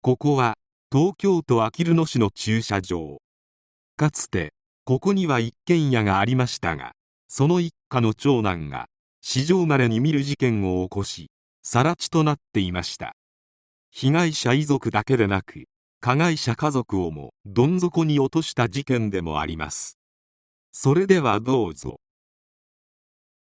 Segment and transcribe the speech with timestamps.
[0.00, 0.54] ここは
[0.92, 3.18] 東京都あきる野市の駐車場。
[3.96, 4.52] かつて
[4.84, 6.92] ここには一軒家がありましたが
[7.26, 8.86] その一家の長男が
[9.22, 11.30] 史上まれに見る事件を起こし
[11.64, 13.16] 更地となっていました。
[13.90, 15.64] 被害者遺族だけでなく
[16.00, 19.98] 加害者家族をもどん底に落とした事件でもあります。
[20.70, 21.98] それではどうぞ。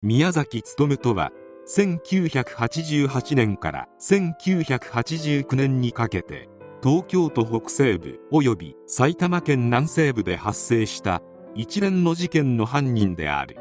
[0.00, 1.32] 宮崎勉とは
[1.66, 6.48] 1988年から1989年にかけて
[6.82, 11.22] 東京都北西部及び埼玉県南西部で発生した
[11.56, 13.56] 一連の事件の犯人である。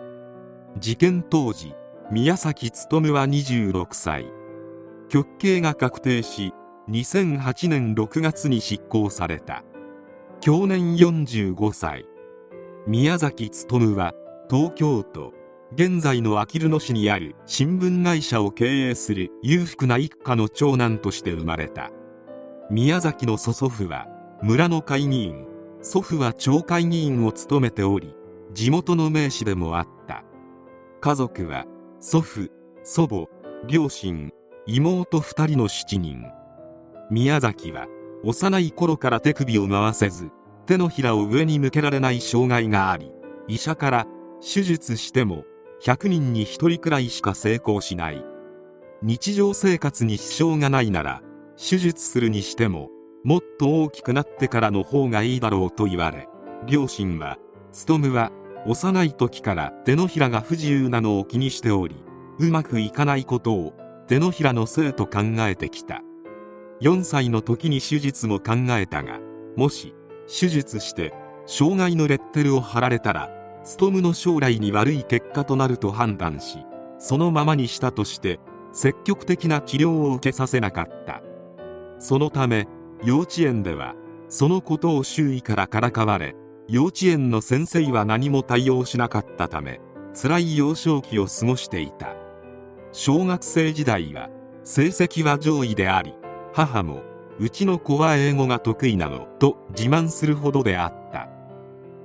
[0.77, 1.73] 事件当時
[2.11, 4.27] 宮崎勉は26歳。
[5.09, 6.53] 極刑が確定し
[6.89, 9.63] 2008年6月に執行された。
[10.41, 12.05] 去年45歳。
[12.85, 14.13] 宮崎勉は
[14.49, 15.33] 東京都
[15.73, 21.91] 現在のあきる野市にある新聞会社を経営する裕福な一家の長男として生まれた。
[22.69, 24.07] 宮崎の祖祖父は
[24.41, 25.45] 村の会議員。
[25.81, 28.15] 祖父は町会議員を務めており
[28.53, 30.23] 地元の名士でもあった。
[31.01, 31.65] 家族は
[31.99, 32.49] 祖父
[32.83, 33.25] 祖母
[33.67, 34.31] 両親
[34.65, 36.23] 妹2人の7人。
[37.11, 37.87] 宮崎は
[38.23, 40.29] 幼い頃から手首を回せず
[40.65, 43.11] 手のひらを上に向けられない障害があり
[43.47, 44.07] 医者から
[44.41, 45.43] 手術しても
[45.85, 48.25] 100人に1人くらいしか成功しない。
[49.03, 51.21] 日常生活に支障がないなら
[51.57, 52.89] 手術するにしても
[53.23, 56.27] もっと大きくなってからの方がいいだろうと言われ
[56.65, 57.37] 両親は
[57.87, 58.31] 勉は
[58.65, 62.03] 幼い時から手のひらが不自由なのを気にしており
[62.39, 63.73] うまくいかないことを
[64.07, 66.01] 手のひらのせいと考えてきた。
[66.81, 69.19] 4歳の時に手術も考えたが
[69.55, 69.93] もし
[70.27, 71.13] 手術して
[71.45, 73.34] 障害のレッテルを貼られたら
[73.65, 76.59] ストムの将来に悪い結果となると判断し
[76.99, 78.39] そのままにしたとして
[78.71, 81.21] 積極的な治療を受けさせなかった。
[81.99, 82.67] そのため
[83.03, 83.95] 幼稚園では
[84.29, 86.35] そのことを周囲からからかわれ
[86.67, 89.79] 幼稚園の先生は何も対応しなかったため
[90.13, 92.15] 辛い幼少期を過ごしていた。
[92.91, 94.29] 小学生時代は
[94.63, 96.13] 成績は上位であり
[96.53, 97.03] 母も
[97.39, 101.34] うちの子は英語が得意なのと自慢するほどであった。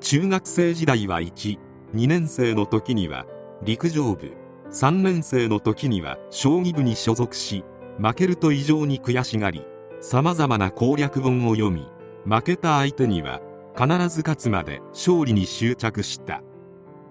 [0.01, 1.59] 中学生時代は12
[1.93, 3.27] 年生の時には
[3.63, 4.41] 陸上部。
[4.71, 7.65] 3年生の時には将棋部に所属し
[8.01, 9.65] 負けると異常に悔しがり
[10.01, 11.89] さまざまな攻略本を読み
[12.25, 13.41] 負けた相手には
[13.77, 16.43] 必ず勝つまで勝利に執着した。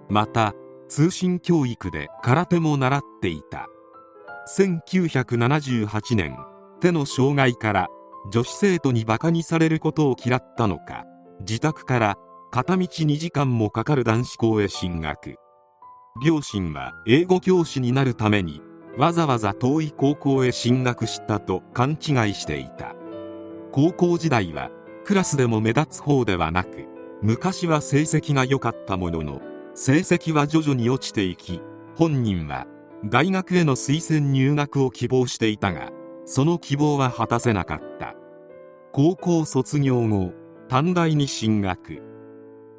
[0.07, 0.53] また
[0.87, 3.67] 通信教育で空手も習っていた。
[4.55, 6.37] 1978年
[6.79, 7.87] 手の障害から
[8.31, 11.05] 女子生徒にバカにされることを嫌ったのか
[11.41, 12.17] 自宅から
[12.51, 15.35] 片道2時間もかかる男子校へ進学。
[16.25, 18.59] 両親は英語教師になるために
[18.97, 21.97] わざわざ遠い高校へ進学したと勘違い
[22.33, 22.95] していた。
[23.71, 24.71] 高校時代は
[25.05, 26.87] クラスでも目立つ方ではなく
[27.21, 29.41] 昔は成績が良かったものの
[29.75, 31.61] 成績は徐々に落ちていき
[31.95, 32.65] 本人は
[33.05, 35.91] 大学への推薦入学を希望していたが
[36.25, 38.15] その希望は果たせなかった。
[38.91, 40.33] 高校卒業後
[40.67, 42.08] 短大に進学。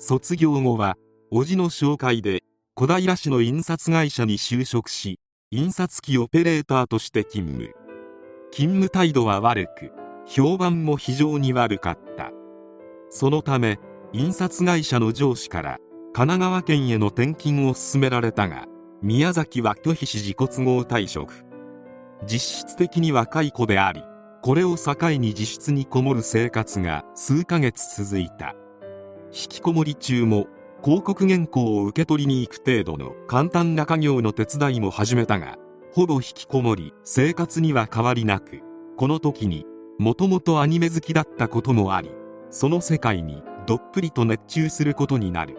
[0.02, 0.96] 卒業後は
[1.30, 2.42] 叔父の紹介で
[2.74, 7.74] 小平市の印刷会社に就職し印刷機オペレーターとして勤務。
[8.50, 9.92] 勤務態度は悪く
[10.26, 12.30] 評判も非常に悪かった。
[13.10, 13.78] そのため
[14.14, 15.78] 印刷会社の上司から
[16.14, 18.64] 神奈川県への転勤を勧められたが
[19.02, 21.44] 宮崎は拒否し自己都合退職。
[22.26, 24.02] 実質的に若い子であり
[24.42, 28.54] これを境に自室にこもる生活が数ヶ月続いた。
[29.32, 30.46] 引きこもり中も
[30.82, 35.56] 広告原稿を受け取りに行く程度の簡単な家業の手伝いも始めたが
[35.92, 38.60] ほぼ引きこもり生活には変わりなく
[38.96, 39.66] この時に
[39.98, 42.10] もともとアニメ好きだったこともあり
[42.50, 45.56] その世界にどっぷりと熱中することになる。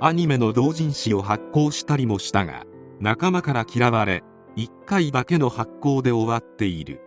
[0.00, 2.64] アニメの同人誌を発行したりもしたが
[3.00, 4.22] 仲間から嫌われ
[4.56, 7.00] 1回だけの発行で終わっている。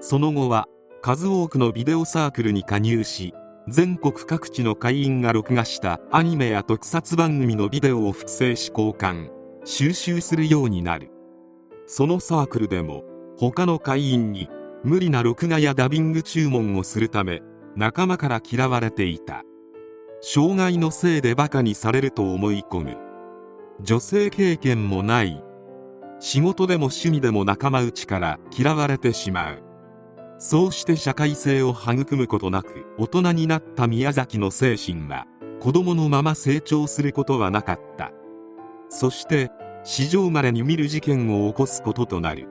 [0.00, 0.66] その後は
[1.02, 3.34] 数多くのビデオサークルに加入し
[3.68, 9.30] 全国各地の会員が録画したアニメや特撮番組のビデオを複製し交換
[9.64, 11.10] 収集するようになる。
[11.86, 13.04] そのサークルでも
[13.36, 14.48] 他の会員に
[14.82, 17.42] 無理な録画やダビング注文をするため
[17.76, 19.44] 仲間から嫌われていた。
[20.22, 22.96] 障害のせいでバカにされると思い込む。
[23.80, 25.42] 女性経験もない。
[26.18, 29.69] 仕事でも趣味でも仲間内から嫌われてしまう。
[30.42, 35.26] そうして社会性を育むことなく大人になった宮崎の精神は
[35.60, 38.10] 子供のまま成長することはなかった。
[38.88, 39.50] そして
[39.84, 42.48] 史上まれに見る事件を起こすこととなる。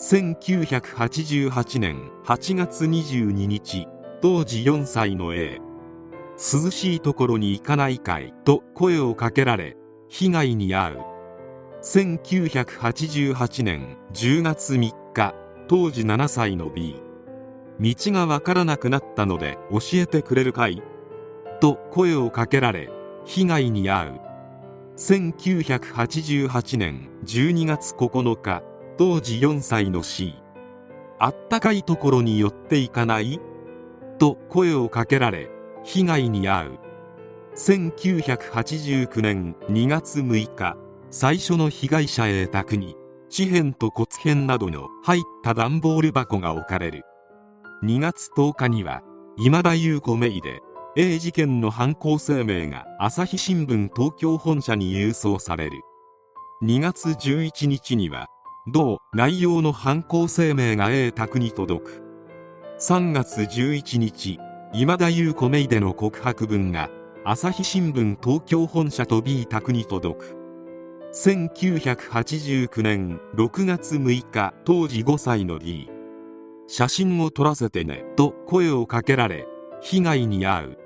[0.00, 3.86] 1988年8月22日
[4.20, 5.60] 当時4歳の A
[6.32, 9.76] 涼しいところに行かないかいと声をかけられ
[10.08, 11.00] 被害に遭う。
[11.80, 15.36] 1988年10月3日
[15.68, 17.03] 当時7歳の B
[17.80, 20.82] 道がわからなくなったので教えてくれるかい？
[21.60, 22.90] と声をかけられ
[23.24, 24.20] 被害に遭う。
[24.96, 28.62] 1988年12月9日
[28.96, 30.34] 当時4歳の C
[31.18, 33.40] あったかいところに寄っていかない？
[34.18, 35.50] と声をかけられ
[35.82, 36.78] 被害に遭う。
[37.56, 40.76] 1989年2月6日
[41.10, 42.96] 最初の被害者へ宅に
[43.36, 47.02] 紙片と骨片などの入った段ボール箱が置かれる。
[47.84, 49.02] 2月10日には
[49.36, 50.62] 今田優子名義で
[50.96, 55.82] A 事件の犯行声明が朝日新聞東京本社に郵送される。
[56.62, 58.28] 2月11日には
[58.72, 62.02] 同内容の犯行声明が A 宅に届く。
[62.80, 64.38] 3月11日
[64.72, 66.88] 今田優子名義での告白文が
[67.22, 70.36] 朝日新聞東京本社と B 宅に届く。
[71.12, 75.90] 1989年6月6日当時5歳の D
[76.66, 79.46] 写真を撮らせてねと声をかけられ
[79.80, 80.78] 被害に遭う。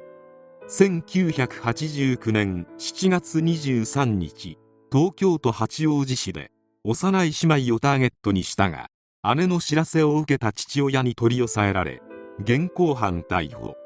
[0.69, 4.59] 1989年7月23日
[4.93, 6.51] 東京都八王子市で
[6.85, 8.89] 幼い姉妹をターゲットにしたが
[9.35, 12.03] 姉の知らせを受けた父親に取り押さえられ
[12.41, 13.77] 現行犯逮捕。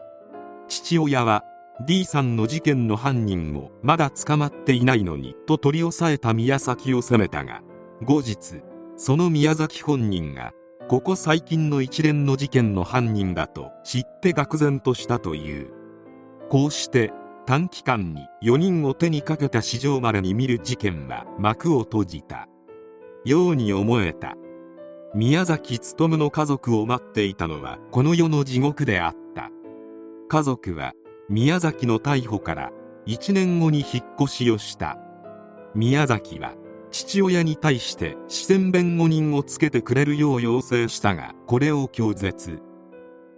[0.68, 1.44] 父親は
[1.86, 7.62] D さんの事件の犯人をまだ捕まっていないのにと取り押さえた宮崎を責めたが
[8.02, 8.62] 後日
[8.96, 10.52] その宮崎本人が
[10.88, 15.72] ここ最近の一連の事件の犯人だと知って愕然としたという。
[16.50, 17.12] こうして
[17.46, 22.48] 短期間に4人を手にかけた史上まれに見る事件は幕を閉じた。
[23.24, 24.34] ように思えた。
[25.14, 29.50] 宮崎勉の家族を待っていたのはこの世の地獄であった。
[30.28, 30.92] 家族は
[31.28, 32.70] 宮崎の逮捕から
[33.06, 34.98] 1年後に引っ越しをした。
[35.74, 36.54] 宮崎は
[36.92, 42.60] 父親に対して視線弁護人をつけてくれるよう要請したがこれを拒絶。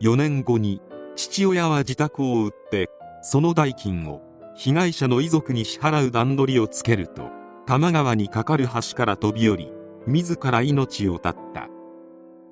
[0.03, 0.83] 4年後に
[1.15, 2.91] 父親は自宅を売って
[3.23, 4.21] その代金を
[4.56, 7.31] 被害者の遺族に支払う段取りをつけると
[7.67, 9.73] 多摩川に架かる橋から飛び降り
[10.07, 11.69] 自ら命を絶った。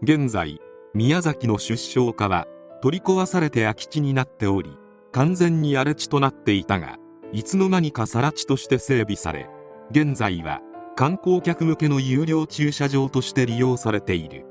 [0.02, 0.60] 現在
[0.94, 2.46] 宮崎の出生家は
[2.81, 4.70] 取り壊されて空き地になっており
[5.10, 6.96] 完全に荒れ地となっていたが
[7.32, 9.48] いつの間にか更地として整備され
[9.90, 10.60] 現在は
[10.94, 14.44] 観光客向けの有料駐車場として利用されている。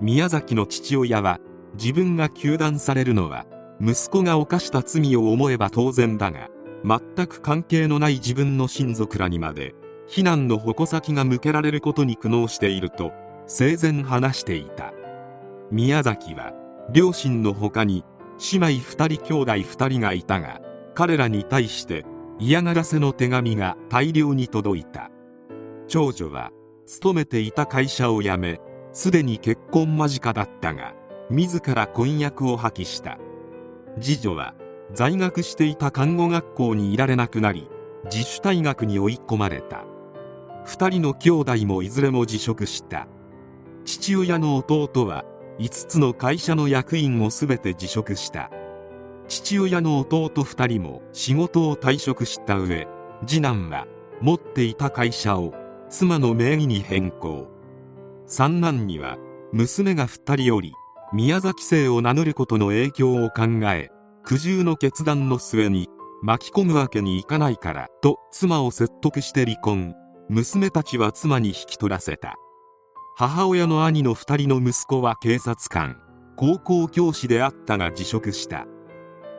[0.00, 1.38] 宮崎の父親は
[1.74, 3.46] 自分が糾弾されるのは
[3.80, 6.48] 息子が犯した罪を思えば当然だが
[6.84, 9.74] 全く関係のない自分の親族らにまで
[10.06, 13.12] 非難の矛先が向けられることに苦悩していると
[13.46, 14.92] 生前話していた。
[15.70, 16.52] 宮崎は
[16.92, 18.04] 両親の他に
[18.52, 20.60] 姉妹2人兄弟2人がいたが
[20.94, 22.04] 彼らに対して
[22.40, 25.10] 嫌がらせの手紙が大量に届いた。
[25.90, 26.52] 長女は
[26.86, 28.60] 勤めていた会社を辞め
[28.92, 30.94] すでに結婚間近だったが
[31.30, 33.18] 自ら婚約を破棄した。
[34.00, 34.54] 次女は
[34.94, 37.68] 在学していた看護学校にいられなくなり
[38.04, 39.84] 自主退学に追い込まれた。
[40.64, 43.08] 2人の兄弟もいずれも辞職した。
[43.84, 45.24] 父親の弟は
[45.58, 48.52] 5つの会社の役員を全て辞職した。
[49.26, 52.86] 父親の弟2人も仕事を退職した上
[53.26, 53.88] 次男は
[54.20, 55.52] 持っていた会社を
[55.90, 57.48] 妻の名義に変更。
[58.26, 59.18] 三男には
[59.52, 60.72] 娘が2人おり
[61.12, 63.42] 宮崎姓を名乗ることの影響を考
[63.72, 63.90] え
[64.22, 65.88] 苦渋の決断の末に
[66.22, 69.94] 巻き込むわけにいかないからと妻を説得して離婚。
[70.28, 72.36] 娘たちは妻に引き取らせた。
[73.16, 75.96] 母親の兄の2人の息子は警察官。
[76.36, 78.64] 高校教師であったが辞職した。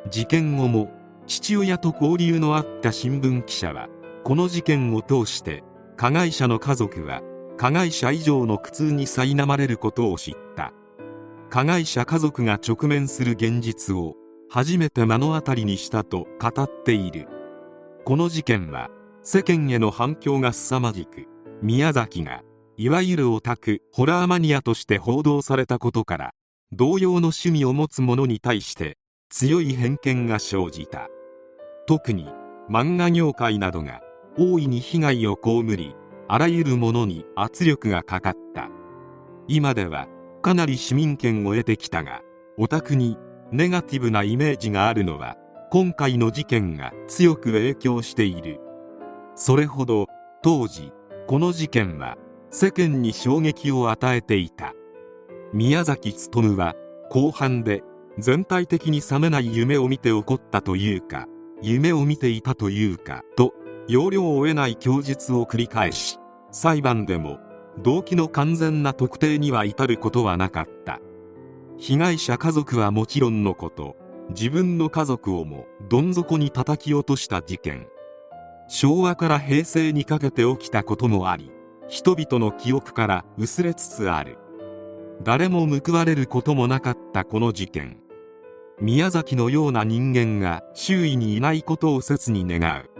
[0.09, 0.91] 事件後も
[1.27, 3.87] 父親と交流のあった新聞記者は
[4.25, 5.63] この事件を通して
[6.01, 7.21] 加害者の家族は
[7.57, 10.73] 加害者以上の苦痛に苛まれることを知った。
[11.51, 14.15] 加害者家族が直面する現実を
[14.49, 17.27] 初めて目の当たりにしたと語っている。
[18.03, 18.89] この事件は
[19.21, 21.27] 世間への反響が凄まじく
[21.61, 22.41] 宮崎が
[22.77, 26.33] いわゆるオタクホラーマニアとして報道されたことから
[26.71, 28.97] 同様の趣味を持つ者に対して
[29.29, 31.09] 強い偏見が生じた。
[31.85, 32.25] 特に
[32.71, 34.01] 漫画業界などが
[34.37, 35.95] 大いに被害を被り
[36.27, 38.69] あらゆるものに圧力がかかった。
[39.47, 40.07] 今では
[40.41, 42.21] かなり市民権を得てきたが
[42.57, 43.17] オタクに
[43.51, 45.35] ネガティブなイメージがあるのは
[45.71, 48.59] 今回の事件が強く影響している。
[49.35, 50.07] それほど
[50.41, 50.91] 当時
[51.27, 52.17] この事件は
[52.49, 54.73] 世間に衝撃を与えていた。
[55.53, 56.75] 宮崎勉は
[57.09, 57.83] 後半で
[58.17, 61.27] 全体的に覚めない夢を見て起こったというか
[61.61, 63.53] 夢を見ていたというかと
[63.87, 66.19] 要領を得ない供述を繰り返し
[66.51, 67.39] 裁判でも
[67.79, 70.99] 動機の完全な特定には至ることはなかった。
[71.77, 73.95] 被害者家族はもちろんのこと
[74.29, 77.87] 自分の家族をもどん底に叩き落とした事件。
[78.67, 81.51] 昭和から平成にかけて起きたこともあり
[81.87, 84.37] 人々の記憶から薄れつつある。
[85.23, 87.97] 誰も報われることもなかったこの事件。
[88.79, 92.90] 宮崎のような人間が周囲にいないことを切に願う。